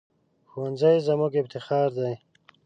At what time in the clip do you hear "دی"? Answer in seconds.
1.97-2.13